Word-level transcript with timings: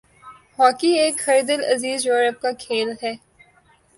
hockey 0.59 0.91
ایک 1.01 1.15
ہردلعزیز 1.25 2.05
Europe 2.05 2.41
کا 2.41 2.51
کھیل 2.59 2.89
ہے 3.03 3.13